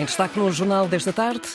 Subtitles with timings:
[0.00, 1.46] Em destaque no jornal desta tarde.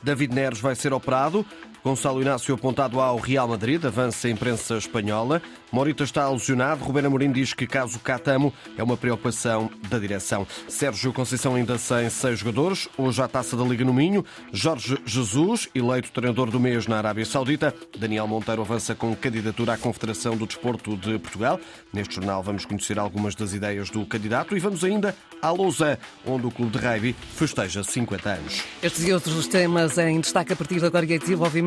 [0.00, 1.44] David Neres vai ser operado.
[1.84, 5.42] Gonçalo Inácio apontado ao Real Madrid, avança a imprensa espanhola.
[5.70, 6.82] Morita está lesionado.
[6.82, 10.46] Rubén Amorim diz que caso Catamo é uma preocupação da direção.
[10.66, 12.88] Sérgio Conceição ainda sem seis jogadores.
[12.96, 14.24] Hoje a taça da Liga no Minho.
[14.50, 17.74] Jorge Jesus, eleito treinador do mês na Arábia Saudita.
[17.98, 21.60] Daniel Monteiro avança com candidatura à Confederação do Desporto de Portugal.
[21.92, 26.46] Neste jornal vamos conhecer algumas das ideias do candidato e vamos ainda à Lausanne, onde
[26.46, 28.62] o clube de rugby festeja 50 anos.
[28.82, 31.18] Estes e outros temas em destaque a partir de agora e é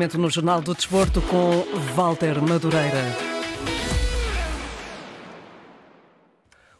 [0.08, 3.04] desenvolvimento no Jornal do Desporto com Walter Madureira.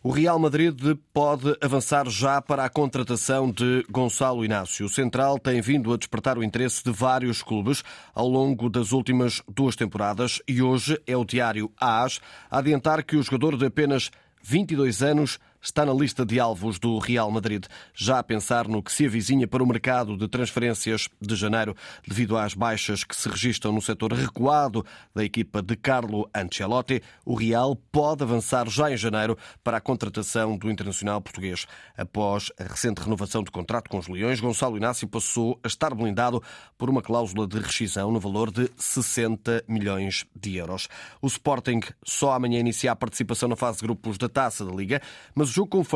[0.02, 4.86] O Real Madrid pode avançar já para a contratação de Gonçalo Inácio.
[4.86, 7.82] O Central tem vindo a despertar o interesse de vários clubes
[8.14, 12.20] ao longo das últimas duas temporadas e hoje é o diário AS
[12.50, 14.10] a adiantar que o jogador de apenas
[14.42, 18.92] 22 anos está na lista de alvos do Real Madrid, já a pensar no que
[18.92, 23.72] se avizinha para o mercado de transferências de janeiro, devido às baixas que se registram
[23.72, 24.84] no setor recuado
[25.14, 27.02] da equipa de Carlo Ancelotti.
[27.24, 31.66] O Real pode avançar já em janeiro para a contratação do internacional português.
[31.96, 36.42] Após a recente renovação de contrato com os Leões, Gonçalo Inácio passou a estar blindado
[36.76, 40.88] por uma cláusula de rescisão no valor de 60 milhões de euros.
[41.20, 45.02] O Sporting só amanhã inicia a participação na fase de grupos da Taça da Liga,
[45.34, 45.86] mas o jogo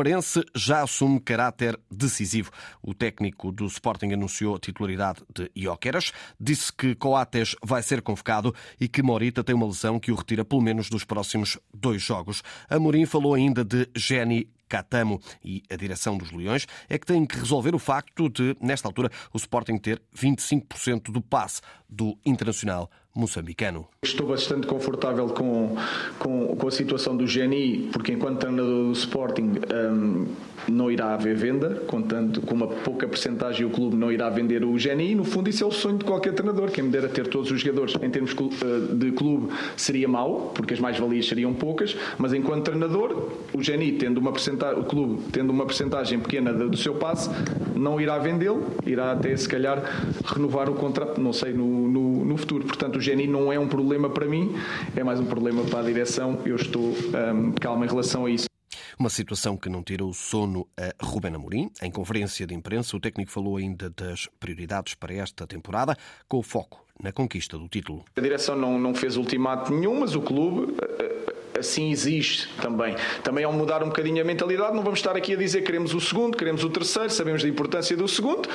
[0.55, 2.51] já assume caráter decisivo.
[2.81, 8.53] O técnico do Sporting anunciou a titularidade de Ioqueras, disse que Coates vai ser convocado
[8.79, 12.41] e que Morita tem uma lesão que o retira pelo menos dos próximos dois jogos.
[12.69, 17.37] Amorim falou ainda de Jenny Catamo e a direção dos Leões é que têm que
[17.37, 23.87] resolver o facto de, nesta altura, o Sporting ter 25% do passe do Internacional moçambicano.
[24.03, 25.75] Estou bastante confortável com,
[26.19, 30.27] com, com, a situação do Geni, porque enquanto treinador do Sporting um,
[30.67, 34.77] não irá haver venda, contando com uma pouca percentagem o clube não irá vender o
[34.77, 37.27] Geni, e no fundo isso é o sonho de qualquer treinador, quem me dera ter
[37.27, 41.95] todos os jogadores em termos eh, de clube seria mau, porque as mais-valias seriam poucas,
[42.17, 46.77] mas enquanto treinador, o Geni tendo uma percentagem, o clube tendo uma percentagem pequena do
[46.77, 47.29] seu passe,
[47.75, 49.83] não irá vendê-lo, irá até se calhar
[50.25, 52.65] renovar o contrato, não sei, no, no, no futuro.
[52.65, 54.55] Portanto, o Geni não é um problema para mim,
[54.95, 56.39] é mais um problema para a direção.
[56.45, 58.52] Eu estou um, calmo em relação a isso.
[58.97, 61.71] Uma situação que não tira o sono a Ruben Amorim.
[61.81, 66.43] Em conferência de imprensa, o técnico falou ainda das prioridades para esta temporada, com o
[66.43, 68.05] foco na conquista do título.
[68.15, 71.23] A direção não, não fez ultimato nenhum, mas o clube eh,
[71.55, 72.95] eh, assim existe também.
[73.23, 75.93] Também ao mudar um bocadinho a mentalidade, não vamos estar aqui a dizer que queremos
[75.93, 78.47] o segundo, queremos o terceiro, sabemos da importância do segundo,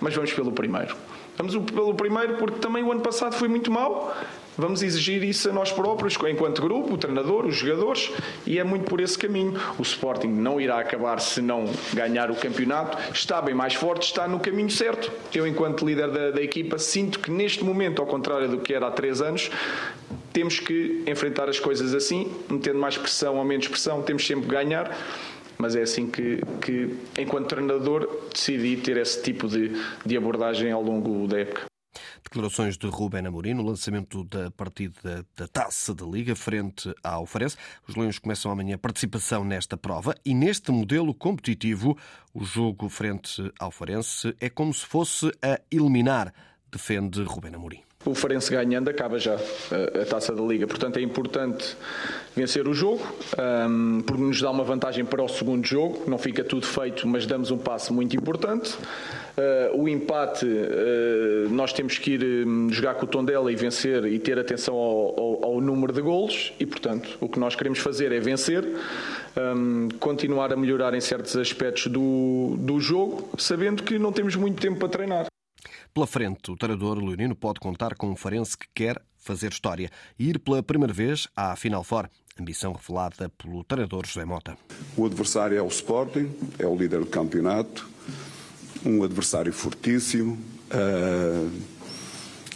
[0.00, 0.94] mas vamos pelo primeiro.
[1.36, 4.16] Vamos pelo primeiro porque também o ano passado foi muito mal.
[4.58, 8.10] Vamos exigir isso a nós próprios, enquanto grupo, o treinador, os jogadores,
[8.46, 9.54] e é muito por esse caminho.
[9.78, 14.26] O Sporting não irá acabar se não ganhar o campeonato, está bem mais forte, está
[14.26, 15.12] no caminho certo.
[15.34, 18.86] Eu, enquanto líder da, da equipa, sinto que neste momento, ao contrário do que era
[18.86, 19.50] há três anos,
[20.32, 24.52] temos que enfrentar as coisas assim, metendo mais pressão ou menos pressão, temos sempre que
[24.52, 24.90] ganhar
[25.58, 29.72] mas é assim que, que enquanto treinador, decidi ter esse tipo de,
[30.04, 31.66] de abordagem ao longo da época.
[32.22, 37.56] Declarações de Ruben Amorim no lançamento da partida da Taça da Liga frente ao Farense.
[37.86, 41.96] Os Leões começam amanhã a participação nesta prova e neste modelo competitivo,
[42.34, 46.34] o jogo frente ao Farense é como se fosse a eliminar,
[46.70, 50.66] defende Ruben Amorim o Farense ganhando acaba já a, taça da Liga.
[50.66, 51.76] Portanto, é importante
[52.34, 53.04] vencer o jogo,
[53.68, 56.04] um, porque nos dá uma vantagem para o segundo jogo.
[56.06, 58.76] Não fica tudo feito, mas damos um passo muito importante.
[59.36, 64.04] Uh, o empate, uh, nós temos que ir um, jogar com o Tondela e vencer
[64.06, 67.78] e ter atenção ao, ao, ao, número de golos e, portanto, o que nós queremos
[67.80, 68.66] fazer é vencer,
[69.36, 74.60] um, continuar a melhorar em certos aspectos do, do jogo, sabendo que não temos muito
[74.60, 75.26] tempo para treinar.
[75.96, 80.28] Pela frente, o treinador leonino pode contar com um farense que quer fazer história e
[80.28, 82.10] ir pela primeira vez à Final Four.
[82.38, 84.58] Ambição revelada pelo treinador José Mota.
[84.94, 87.88] O adversário é o Sporting, é o líder do campeonato,
[88.84, 91.50] um adversário fortíssimo, uh,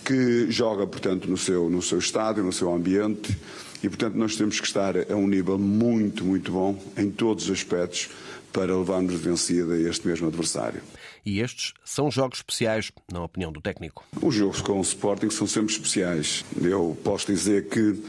[0.04, 3.34] que joga, portanto, no seu, no seu estádio, no seu ambiente,
[3.82, 7.50] e, portanto, nós temos que estar a um nível muito, muito bom em todos os
[7.52, 8.10] aspectos
[8.52, 10.82] para levarmos vencida este mesmo adversário
[11.24, 14.04] e estes são jogos especiais, na opinião do técnico.
[14.22, 16.44] Os jogos com o Sporting são sempre especiais.
[16.60, 18.02] Eu posso dizer que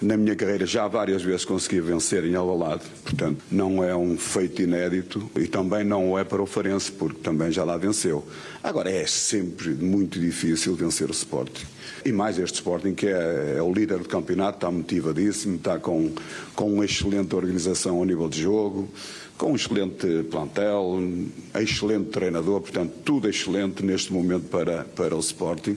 [0.00, 4.60] na minha carreira já várias vezes consegui vencer em Alvalade, portanto não é um feito
[4.62, 8.26] inédito e também não é para o Farense, porque também já lá venceu.
[8.62, 11.64] Agora é sempre muito difícil vencer o Sporting.
[12.04, 16.12] E mais este Sporting que é, é o líder do campeonato, está motivadíssimo, está com,
[16.54, 18.88] com uma excelente organização ao nível de jogo,
[19.36, 25.20] com um excelente plantel, um excelente treinador, portanto, tudo excelente neste momento para, para o
[25.20, 25.76] Sporting.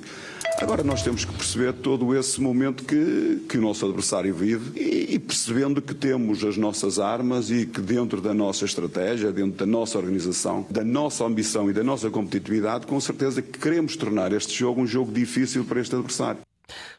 [0.59, 5.13] Agora nós temos que perceber todo esse momento que, que o nosso adversário vive e,
[5.13, 9.67] e, percebendo que temos as nossas armas e que dentro da nossa estratégia, dentro da
[9.67, 14.57] nossa organização, da nossa ambição e da nossa competitividade, com certeza que queremos tornar este
[14.57, 16.41] jogo um jogo difícil para este adversário.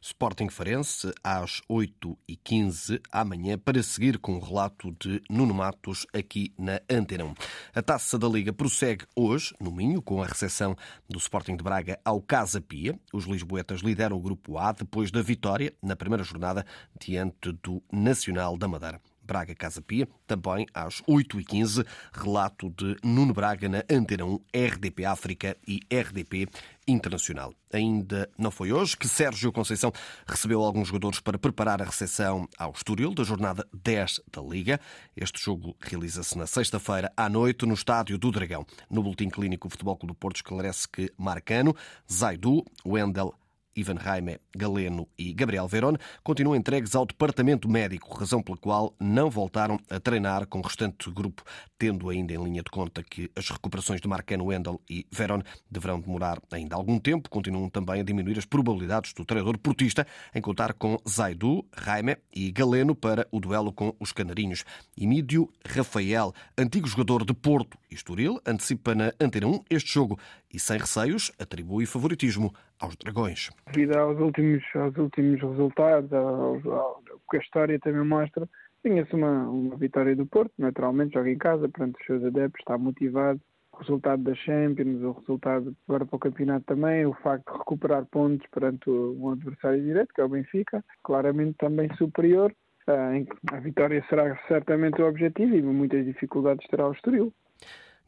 [0.00, 6.80] Sporting Farense às 8h15 amanhã para seguir com o relato de Nuno Matos aqui na
[6.90, 7.34] Antena 1.
[7.74, 10.76] A taça da Liga prossegue hoje no Minho com a recepção
[11.08, 12.98] do Sporting de Braga ao Casa Pia.
[13.12, 16.64] Os lisboetas lideram o grupo A depois da vitória na primeira jornada
[16.98, 19.00] diante do Nacional da Madeira.
[19.28, 25.54] Braga Casa Pia, também às 8h15, relato de Nuno Braga na Antena 1, RDP África
[25.68, 26.48] e RDP
[26.88, 27.52] Internacional.
[27.70, 29.92] Ainda não foi hoje que Sérgio Conceição
[30.26, 34.80] recebeu alguns jogadores para preparar a recepção ao Estoril da jornada 10 da Liga.
[35.14, 38.64] Este jogo realiza-se na sexta-feira à noite no Estádio do Dragão.
[38.90, 41.76] No Boletim Clínico, o Futebol Clube do Porto esclarece que Marcano,
[42.10, 43.34] Zaidu, Wendel,
[43.78, 45.94] Ivan Raime, Galeno e Gabriel Verón
[46.24, 51.08] continuam entregues ao Departamento Médico, razão pela qual não voltaram a treinar com o restante
[51.12, 51.44] grupo,
[51.78, 56.00] tendo ainda em linha de conta que as recuperações de Marcano Wendel e Verón deverão
[56.00, 57.30] demorar ainda algum tempo.
[57.30, 60.04] Continuam também a diminuir as probabilidades do treinador portista
[60.34, 64.64] em contar com Zaidu, Raime e Galeno para o duelo com os canarinhos.
[64.96, 70.18] Emídio Rafael, antigo jogador de Porto e Estoril, antecipa na Antena 1 este jogo
[70.52, 73.50] e, sem receios, atribui favoritismo aos Dragões.
[73.72, 78.48] Devido aos últimos, aos últimos resultados, ao, ao, que a história também mostra,
[78.82, 82.78] tinha-se uma, uma vitória do Porto, naturalmente joga em casa, perante os seus adeptos, está
[82.78, 83.40] motivado.
[83.72, 88.04] O resultado da Champions, o resultado agora para o campeonato também, o facto de recuperar
[88.06, 92.52] pontos perante um adversário direto, que é o Benfica, claramente também superior.
[92.88, 97.32] A vitória será certamente o objetivo e muitas dificuldades terá o Estoril.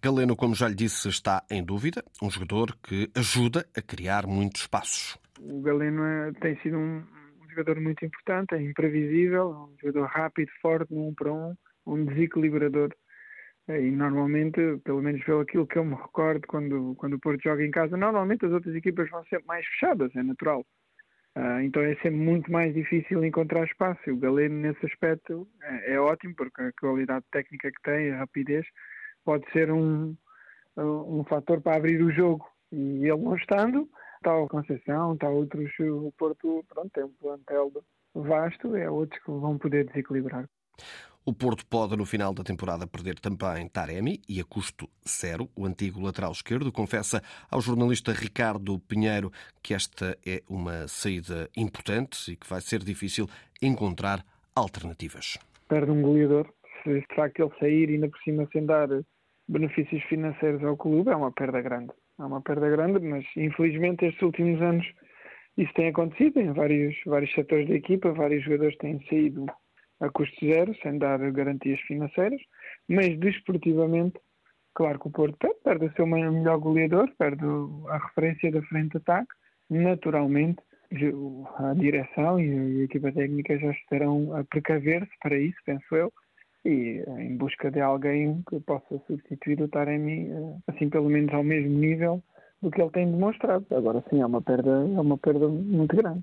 [0.02, 2.02] Galeno, como já lhe disse, está em dúvida.
[2.22, 5.18] Um jogador que ajuda a criar muitos espaços.
[5.38, 7.04] O Galeno é, tem sido um,
[7.50, 11.54] jogador muito importante, é imprevisível, um jogador rápido, forte, um para um,
[11.86, 12.94] um desequilibrador.
[13.68, 17.42] É, e normalmente, pelo menos pelo aquilo que eu me recordo quando, quando o Porto
[17.42, 20.64] joga em casa, normalmente as outras equipas vão sempre mais fechadas, é natural.
[21.36, 24.00] Uh, então é sempre muito mais difícil encontrar espaço.
[24.10, 28.66] O Galeno, nesse aspecto, é, é ótimo, porque a qualidade técnica que tem, a rapidez,
[29.24, 30.16] pode ser um,
[30.76, 32.46] um fator para abrir o jogo.
[32.72, 37.72] E ele não estando, está o Conceição, está outros, o Porto, pronto, tem um plantel
[38.14, 40.48] vasto, é outros que vão poder desequilibrar.
[41.24, 45.50] O Porto pode, no final da temporada, perder também Taremi e a custo zero.
[45.54, 49.30] O antigo lateral esquerdo confessa ao jornalista Ricardo Pinheiro
[49.62, 53.28] que esta é uma saída importante e que vai ser difícil
[53.60, 54.24] encontrar
[54.56, 55.36] alternativas.
[55.68, 58.88] Perde um goleador, se de facto ele sair ainda por cima sem dar
[59.48, 61.92] benefícios financeiros ao clube, é uma perda grande.
[62.18, 64.86] É uma perda grande, mas infelizmente estes últimos anos
[65.56, 69.46] isso tem acontecido em vários, vários setores da equipa, vários jogadores têm saído
[70.00, 72.40] a custo zero, sem dar garantias financeiras,
[72.88, 74.18] mas desportivamente,
[74.74, 77.44] claro que o Porto perde, perde o seu melhor goleador, perde
[77.88, 79.32] a referência da frente de ataque,
[79.68, 80.62] naturalmente
[81.58, 86.12] a direção e a equipa técnica já estarão a precaver-se para isso, penso eu,
[86.64, 91.42] e em busca de alguém que possa substituir o Taremi, eh, assim pelo menos ao
[91.42, 92.22] mesmo nível
[92.60, 93.66] do que ele tem demonstrado.
[93.70, 96.22] Agora sim, é uma perda, é uma perda muito grande.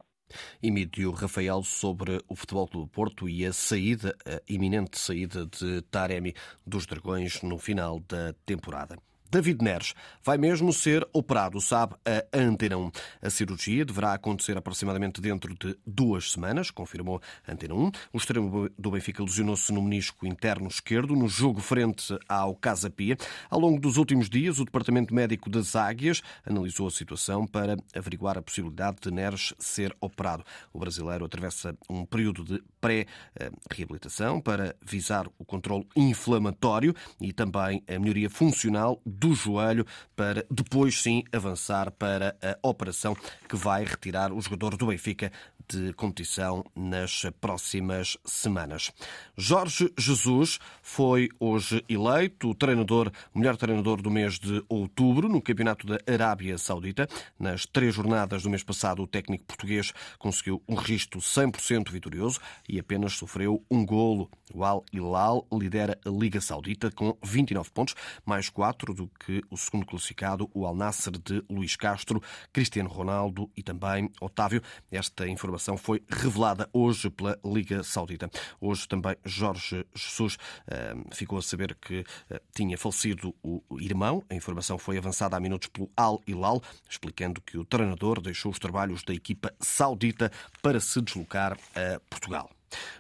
[0.61, 6.33] Emílio Rafael sobre o Futebol Clube Porto e a saída, a iminente saída de Taremi
[6.65, 8.97] dos Dragões no final da temporada.
[9.29, 9.93] David Neres
[10.23, 12.91] vai mesmo ser operado, sabe a Antena 1.
[13.21, 17.91] A cirurgia deverá acontecer aproximadamente dentro de duas semanas, confirmou a Antena 1.
[18.13, 23.17] O extremo do Benfica lesionou-se no menisco interno esquerdo no jogo frente ao Casa Pia.
[23.49, 28.37] Ao longo dos últimos dias, o Departamento Médico das Águias analisou a situação para averiguar
[28.37, 30.43] a possibilidade de Neres ser operado.
[30.71, 37.99] O brasileiro atravessa um período de pré-reabilitação para visar o controle inflamatório e também a
[37.99, 43.15] melhoria funcional do joelho para depois sim avançar para a operação
[43.47, 45.31] que vai retirar o jogador do Benfica
[45.69, 48.91] de competição nas próximas semanas.
[49.35, 55.85] Jorge Jesus foi hoje eleito o treinador, melhor treinador do mês de outubro no Campeonato
[55.85, 57.07] da Arábia Saudita.
[57.37, 62.79] Nas três jornadas do mês passado, o técnico português conseguiu um registro 100% vitorioso e
[62.79, 64.29] apenas sofreu um golo.
[64.53, 67.95] O Al Hilal lidera a Liga Saudita com 29 pontos,
[68.25, 72.21] mais 4 do que o segundo classificado, o Al Nasser de Luís Castro,
[72.51, 74.61] Cristiano Ronaldo e também Otávio.
[74.91, 78.29] Esta informação foi revelada hoje pela Liga Saudita.
[78.59, 80.37] Hoje também Jorge Jesus
[80.67, 84.23] eh, ficou a saber que eh, tinha falecido o irmão.
[84.29, 88.59] A informação foi avançada há minutos pelo Al Hilal, explicando que o treinador deixou os
[88.59, 92.56] trabalhos da equipa saudita para se deslocar a Portugal.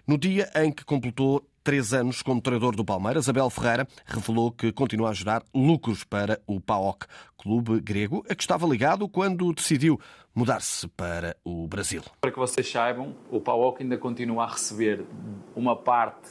[0.07, 4.71] No dia em que completou três anos como treinador do Palmeiras, Abel Ferreira revelou que
[4.71, 7.05] continua a gerar lucros para o PAOK,
[7.37, 9.99] clube grego, a que estava ligado quando decidiu
[10.33, 12.01] mudar-se para o Brasil.
[12.21, 15.03] Para que vocês saibam, o PAOK ainda continua a receber
[15.55, 16.29] uma parte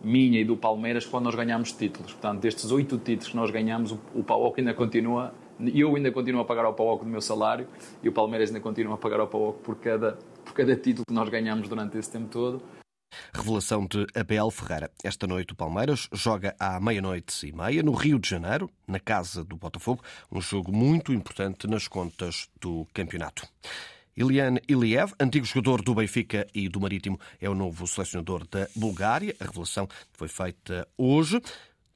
[0.00, 2.12] minha e do Palmeiras quando nós ganhamos títulos.
[2.12, 6.44] Portanto, destes oito títulos que nós ganhamos, o PAOK ainda continua eu ainda continuo a
[6.44, 7.66] pagar ao PAOK do meu salário
[8.02, 11.14] e o Palmeiras ainda continua a pagar ao PAOK por cada, por cada título que
[11.14, 12.62] nós ganhamos durante esse tempo todo.
[13.34, 14.90] Revelação de Abel Ferreira.
[15.02, 19.44] Esta noite o Palmeiras joga à meia-noite e meia no Rio de Janeiro, na casa
[19.44, 23.46] do Botafogo, um jogo muito importante nas contas do campeonato.
[24.18, 29.32] Ilian Iliev, antigo jogador do Benfica e do Marítimo, é o novo selecionador da Bulgária.
[29.38, 31.40] A revelação foi feita hoje.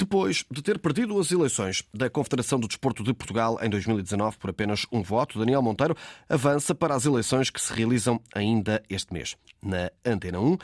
[0.02, 4.50] Depois de ter perdido as eleições da Confederação do Desporto de Portugal em 2019 por
[4.50, 5.96] apenas um voto, Daniel Monteiro
[6.28, 9.36] avança para as eleições que se realizam ainda este mês.
[9.62, 10.58] Na Antena 1,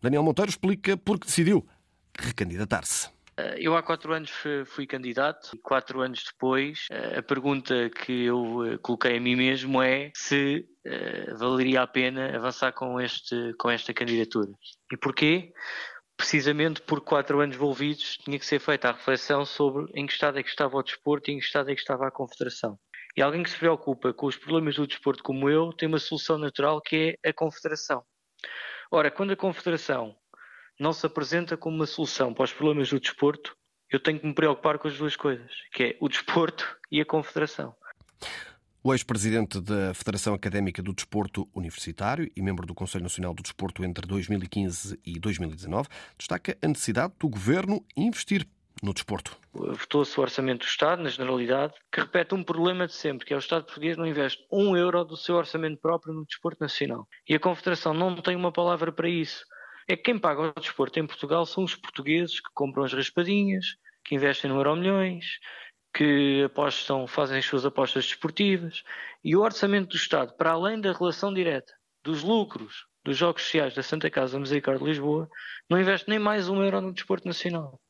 [0.00, 1.68] Daniel Monteiro explica por que decidiu
[2.18, 3.10] recandidatar-se.
[3.36, 4.32] Eh, eu há quatro anos
[4.64, 9.36] fui candidato e quatro anos depois eh, a pergunta que eu eh, coloquei a mim
[9.36, 10.66] mesmo é se
[11.38, 14.48] valeria a pena avançar com, este, com esta candidatura.
[14.90, 15.52] E porquê?
[16.18, 20.38] Precisamente por quatro anos envolvidos tinha que ser feita a reflexão sobre em que estado
[20.38, 22.76] é que estava o desporto e em que estado é que estava a confederação.
[23.16, 26.36] E alguém que se preocupa com os problemas do desporto como eu tem uma solução
[26.36, 28.04] natural que é a confederação.
[28.90, 30.16] Ora, quando a Confederação
[30.78, 33.56] não se apresenta como uma solução para os problemas do desporto,
[33.90, 37.04] eu tenho que me preocupar com as duas coisas, que é o desporto e a
[37.04, 37.74] Confederação.
[38.80, 43.84] O ex-presidente da Federação Académica do Desporto Universitário e membro do Conselho Nacional do Desporto
[43.84, 48.46] entre 2015 e 2019 destaca a necessidade do governo investir
[48.80, 49.36] no desporto?
[49.52, 53.36] Votou-se o orçamento do Estado, na generalidade, que repete um problema de sempre, que é
[53.36, 57.08] o Estado português não investe um euro do seu orçamento próprio no desporto nacional.
[57.28, 59.44] E a Confederação não tem uma palavra para isso.
[59.88, 63.76] É que quem paga o desporto em Portugal são os portugueses que compram as raspadinhas,
[64.04, 65.40] que investem no euro milhões,
[65.94, 68.82] que apostam, fazem as suas apostas desportivas.
[69.22, 71.72] E o orçamento do Estado, para além da relação direta
[72.04, 75.28] dos lucros dos Jogos Sociais da Santa Casa Misericórdia de Lisboa,
[75.68, 77.80] não investe nem mais um euro no desporto nacional.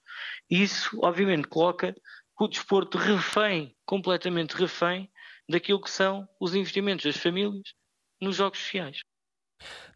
[0.48, 1.94] Isso, obviamente, coloca
[2.40, 5.10] o desporto refém, completamente refém,
[5.48, 7.74] daquilo que são os investimentos das famílias
[8.20, 9.00] nos jogos sociais.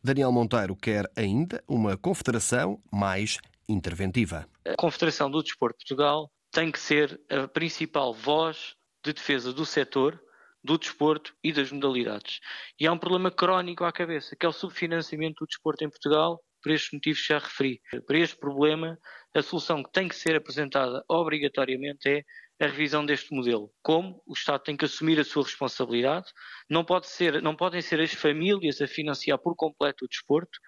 [0.03, 4.49] Daniel Monteiro quer ainda uma confederação mais interventiva.
[4.67, 9.65] A Confederação do Desporto de Portugal tem que ser a principal voz de defesa do
[9.65, 10.23] setor,
[10.63, 12.41] do desporto e das modalidades.
[12.79, 16.41] E há um problema crónico à cabeça, que é o subfinanciamento do desporto em Portugal
[16.63, 17.81] por estes motivos que já referi.
[18.07, 18.97] Para este problema,
[19.35, 22.23] a solução que tem que ser apresentada obrigatoriamente é
[22.65, 23.73] a revisão deste modelo.
[23.83, 26.27] Como o Estado tem que assumir a sua responsabilidade,
[26.71, 30.61] não, pode ser, não podem ser as famílias a financiar por completo o desporto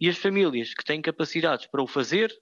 [0.00, 2.32] e as famílias que têm capacidades para o fazer,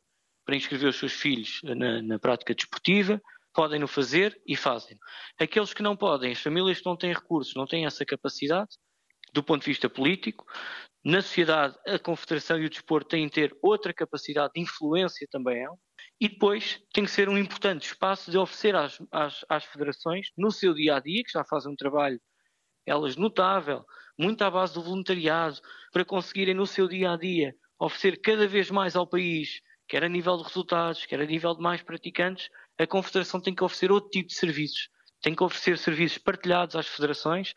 [0.44, 3.20] para inscrever os seus filhos na, na prática desportiva,
[3.52, 4.98] podem o fazer e fazem.
[5.38, 8.70] Aqueles que não podem, as famílias que não têm recursos, não têm essa capacidade,
[9.32, 10.44] do ponto de vista político,
[11.04, 15.66] na sociedade, a Confederação e o desporto têm de ter outra capacidade de influência também.
[16.20, 20.52] E depois tem que ser um importante espaço de oferecer às, às, às federações, no
[20.52, 22.20] seu dia a dia, que já fazem um trabalho,
[22.86, 23.84] elas notável,
[24.18, 25.60] muito à base do voluntariado,
[25.92, 29.60] para conseguirem no seu dia a dia oferecer cada vez mais ao país,
[29.92, 33.62] quer a nível de resultados, quer a nível de mais praticantes, a Confederação tem que
[33.62, 34.88] oferecer outro tipo de serviços.
[35.20, 37.52] Tem que oferecer serviços partilhados às federações,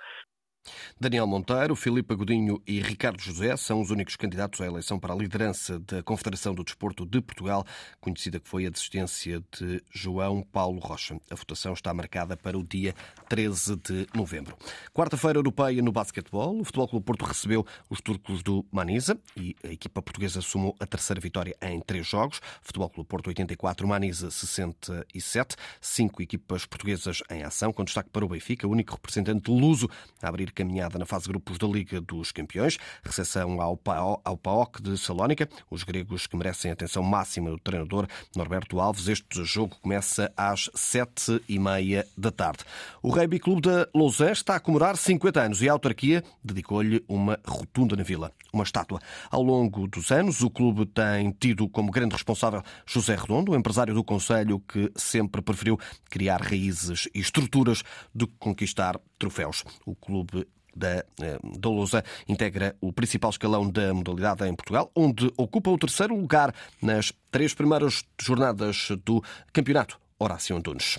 [0.99, 5.17] Daniel Monteiro, Filipe Godinho e Ricardo José são os únicos candidatos à eleição para a
[5.17, 7.65] liderança da Confederação do Desporto de Portugal,
[7.99, 11.19] conhecida que foi a desistência de João Paulo Rocha.
[11.29, 12.95] A votação está marcada para o dia
[13.29, 14.57] 13 de novembro.
[14.93, 16.59] Quarta-feira europeia no basquetebol.
[16.59, 20.85] O Futebol Clube Porto recebeu os turcos do Manisa e a equipa portuguesa somou a
[20.85, 22.41] terceira vitória em três jogos.
[22.61, 25.55] Futebol Clube Porto 84, Manisa 67.
[25.79, 29.89] Cinco equipas portuguesas em ação, com destaque para o Benfica, o único representante luso
[30.21, 32.77] a abrir encaminhada na fase grupos da Liga dos Campeões.
[33.03, 33.79] Recepção ao,
[34.23, 35.49] ao PAOK de Salónica.
[35.69, 39.09] Os gregos que merecem atenção máxima do treinador Norberto Alves.
[39.09, 42.63] Este jogo começa às sete e meia da tarde.
[43.03, 47.37] O Rugby Clube da Lausanne está a comemorar 50 anos e a autarquia dedicou-lhe uma
[47.45, 48.99] rotunda na vila, uma estátua.
[49.29, 54.03] Ao longo dos anos, o clube tem tido como grande responsável José Redondo, empresário do
[54.03, 55.77] Conselho que sempre preferiu
[56.09, 57.83] criar raízes e estruturas
[58.13, 59.63] do que conquistar troféus.
[59.85, 60.44] O clube
[60.75, 65.77] da, eh, da Lousa integra o principal escalão da modalidade em Portugal, onde ocupa o
[65.77, 69.99] terceiro lugar nas três primeiras jornadas do campeonato.
[70.17, 70.97] Horácio Antunes.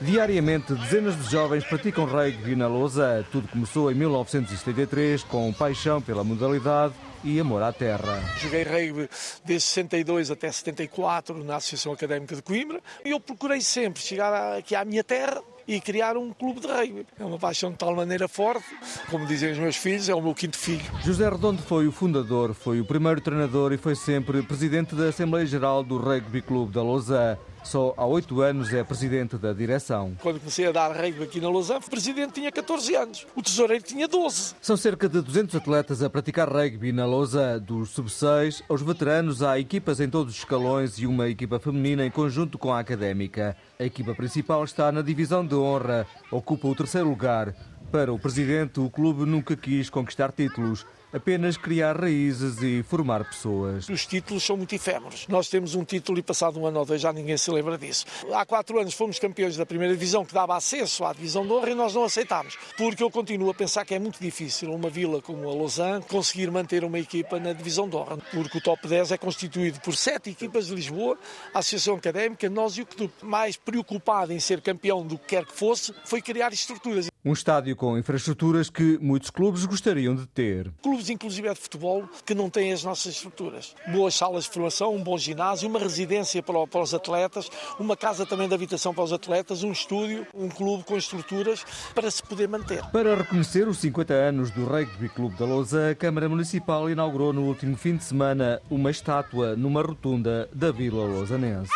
[0.00, 3.26] Diariamente, dezenas de jovens praticam rugby na Lousa.
[3.30, 8.18] Tudo começou em 1973 com paixão pela modalidade e amor à terra.
[8.38, 9.10] Joguei rugby
[9.44, 14.74] desde 62 até 74 na Associação Académica de Coimbra e eu procurei sempre chegar aqui
[14.74, 17.06] à minha terra e criar um clube de rugby.
[17.16, 18.64] É uma paixão de tal maneira forte,
[19.08, 20.82] como dizem os meus filhos, é o meu quinto filho.
[21.04, 25.46] José Redondo foi o fundador, foi o primeiro treinador e foi sempre presidente da Assembleia
[25.46, 27.38] Geral do Rugby Clube da Lausanne.
[27.62, 30.16] Só há oito anos é presidente da direção.
[30.20, 33.84] Quando comecei a dar rugby aqui na Lausanne, o presidente tinha 14 anos, o tesoureiro
[33.84, 34.54] tinha 12.
[34.60, 39.42] São cerca de 200 atletas a praticar rugby na Lausanne, dos sub-6 aos veteranos.
[39.42, 43.56] Há equipas em todos os escalões e uma equipa feminina em conjunto com a académica.
[43.78, 47.54] A equipa principal está na divisão de honra, ocupa o terceiro lugar.
[47.92, 53.88] Para o presidente, o clube nunca quis conquistar títulos apenas criar raízes e formar pessoas.
[53.88, 55.26] Os títulos são muito efêmeros.
[55.28, 58.04] Nós temos um título e passado um ano ou dois já ninguém se lembra disso.
[58.32, 61.70] Há quatro anos fomos campeões da primeira divisão que dava acesso à divisão de honra
[61.70, 62.56] e nós não aceitámos.
[62.76, 66.50] Porque eu continuo a pensar que é muito difícil uma vila como a Lausanne conseguir
[66.50, 68.18] manter uma equipa na divisão de honra.
[68.32, 71.18] Porque o top 10 é constituído por sete equipas de Lisboa,
[71.52, 73.12] a Associação Académica, nós e o clube.
[73.22, 77.08] Mais preocupado em ser campeão do que quer que fosse foi criar estruturas.
[77.22, 80.70] Um estádio com infraestruturas que muitos clubes gostariam de ter.
[81.00, 83.74] Clubes, inclusive, é de futebol, que não têm as nossas estruturas.
[83.90, 88.46] Boas salas de formação, um bom ginásio, uma residência para, os atletas, uma casa também
[88.46, 91.64] de habitação para os atletas, um estúdio, um clube com estruturas
[91.94, 92.84] para se poder manter.
[92.90, 97.44] Para reconhecer os 50 anos do Rugby Clube da Lousa, a Câmara Municipal inaugurou no
[97.44, 101.72] último fim de semana uma estátua numa rotunda da Vila Lousanense.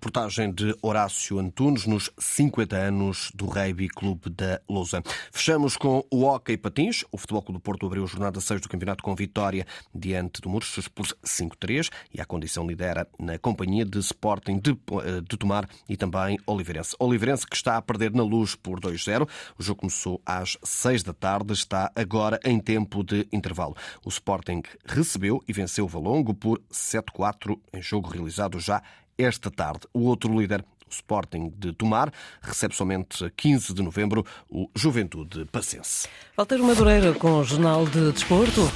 [0.00, 5.02] Reportagem de Horácio Antunes nos 50 anos do Rugby Clube da Lousa.
[5.30, 7.04] Fechamos com o Hockey Patins.
[7.12, 10.48] O Futebol Clube do Porto abriu a jornada 6 do campeonato com vitória diante do
[10.48, 15.68] Murchos por 5-3 e a condição lidera na companhia de Sporting de, eh, de Tomar
[15.86, 16.96] e também Oliveirense.
[16.98, 19.28] Oliveirense que está a perder na luz por 2-0.
[19.58, 23.76] O jogo começou às 6 da tarde, está agora em tempo de intervalo.
[24.02, 28.82] O Sporting recebeu e venceu o Valongo por 7-4 em jogo realizado já
[29.22, 29.80] esta tarde.
[29.92, 35.44] O outro líder, o Sporting de Tomar, recebe somente a 15 de novembro o Juventude
[35.46, 36.08] Pacense.
[36.36, 38.70] Walter Madureira com o Jornal de Desporto.